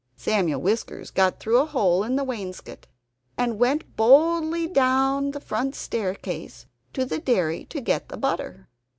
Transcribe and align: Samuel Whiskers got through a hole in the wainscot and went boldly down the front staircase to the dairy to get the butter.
Samuel 0.15 0.59
Whiskers 0.59 1.11
got 1.11 1.39
through 1.39 1.59
a 1.59 1.65
hole 1.67 2.03
in 2.03 2.15
the 2.15 2.23
wainscot 2.23 2.87
and 3.37 3.59
went 3.59 3.95
boldly 3.95 4.65
down 4.67 5.29
the 5.29 5.39
front 5.39 5.75
staircase 5.75 6.65
to 6.93 7.05
the 7.05 7.19
dairy 7.19 7.65
to 7.65 7.79
get 7.79 8.09
the 8.09 8.17
butter. 8.17 8.67